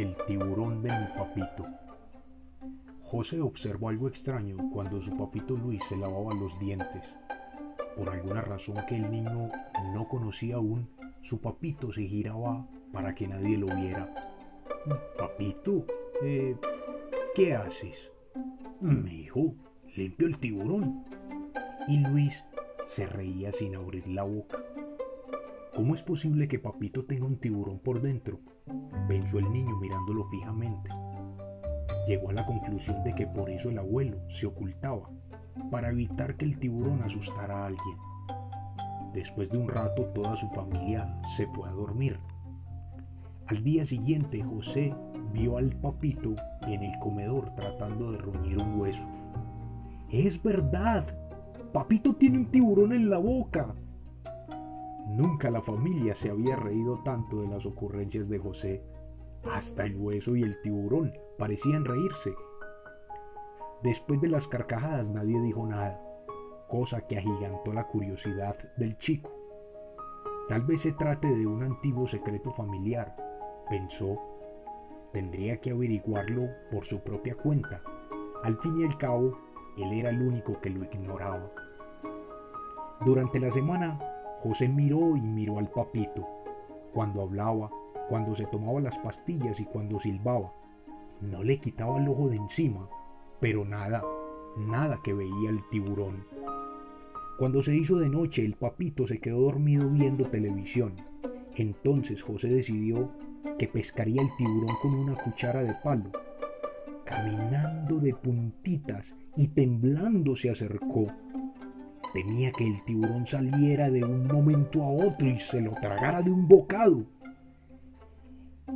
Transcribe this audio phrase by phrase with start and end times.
[0.00, 1.66] El tiburón de mi papito.
[3.02, 7.14] José observó algo extraño cuando su papito Luis se lavaba los dientes.
[7.98, 9.50] Por alguna razón que el niño
[9.92, 10.88] no conocía aún,
[11.20, 14.08] su papito se giraba para que nadie lo viera.
[15.18, 15.84] Papito,
[16.22, 16.56] eh,
[17.34, 18.10] ¿qué haces?
[18.80, 19.54] Me dijo,
[19.94, 21.04] limpio el tiburón.
[21.88, 22.42] Y Luis
[22.86, 24.64] se reía sin abrir la boca.
[25.80, 28.38] ¿Cómo es posible que papito tenga un tiburón por dentro?
[29.08, 30.90] pensó el niño mirándolo fijamente.
[32.06, 35.08] Llegó a la conclusión de que por eso el abuelo se ocultaba,
[35.70, 37.96] para evitar que el tiburón asustara a alguien.
[39.14, 42.18] Después de un rato toda su familia se fue a dormir.
[43.46, 44.94] Al día siguiente José
[45.32, 49.08] vio al papito en el comedor tratando de roñir un hueso.
[50.10, 51.06] Es verdad,
[51.72, 53.74] papito tiene un tiburón en la boca.
[55.16, 58.84] Nunca la familia se había reído tanto de las ocurrencias de José.
[59.42, 62.32] Hasta el hueso y el tiburón parecían reírse.
[63.82, 66.00] Después de las carcajadas nadie dijo nada,
[66.68, 69.32] cosa que agigantó la curiosidad del chico.
[70.48, 73.16] Tal vez se trate de un antiguo secreto familiar,
[73.68, 74.16] pensó.
[75.12, 77.82] Tendría que averiguarlo por su propia cuenta.
[78.44, 79.36] Al fin y al cabo,
[79.76, 81.50] él era el único que lo ignoraba.
[83.04, 83.98] Durante la semana,
[84.42, 86.26] José miró y miró al papito,
[86.92, 87.70] cuando hablaba,
[88.08, 90.52] cuando se tomaba las pastillas y cuando silbaba.
[91.20, 92.88] No le quitaba el ojo de encima,
[93.38, 94.02] pero nada,
[94.56, 96.24] nada que veía el tiburón.
[97.38, 100.94] Cuando se hizo de noche, el papito se quedó dormido viendo televisión.
[101.56, 103.10] Entonces José decidió
[103.58, 106.10] que pescaría el tiburón con una cuchara de palo.
[107.04, 111.06] Caminando de puntitas y temblando se acercó.
[112.12, 116.30] Temía que el tiburón saliera de un momento a otro y se lo tragara de
[116.30, 117.04] un bocado.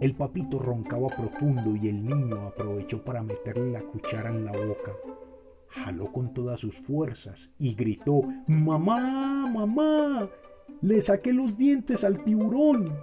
[0.00, 4.92] El papito roncaba profundo y el niño aprovechó para meterle la cuchara en la boca.
[5.68, 10.30] Jaló con todas sus fuerzas y gritó, ¡Mamá, mamá!
[10.80, 12.94] ¡Le saqué los dientes al tiburón!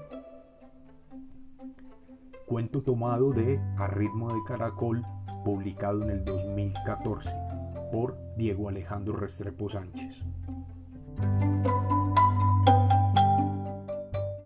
[2.48, 5.04] Cuento tomado de A ritmo de caracol,
[5.44, 7.45] publicado en el 2014
[7.92, 10.16] por Diego Alejandro Restrepo Sánchez.